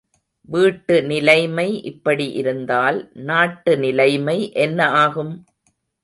வீட்டு 0.49 1.03
நிலைமை 1.03 1.83
இப்படி 1.83 2.31
இருந்தால், 2.31 3.11
நாட்டுநிலைமை 3.27 4.53
என்ன 4.53 4.89
ஆகும்? 4.89 5.33